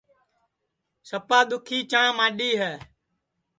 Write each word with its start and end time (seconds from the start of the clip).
سپا 1.09 1.39
دُؔکھی 1.49 1.77
چاں 1.91 2.09
ماڈؔی 2.17 2.51
ہے 2.61 2.73